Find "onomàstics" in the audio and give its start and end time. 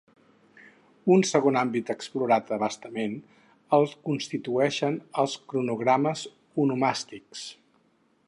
6.65-7.47